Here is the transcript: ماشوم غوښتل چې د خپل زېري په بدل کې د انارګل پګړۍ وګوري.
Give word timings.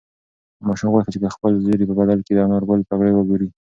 ماشوم 0.67 0.89
غوښتل 0.93 1.11
چې 1.15 1.19
د 1.21 1.27
خپل 1.35 1.51
زېري 1.65 1.85
په 1.87 1.95
بدل 1.99 2.19
کې 2.25 2.33
د 2.33 2.39
انارګل 2.45 2.79
پګړۍ 2.89 3.13
وګوري. 3.15 3.49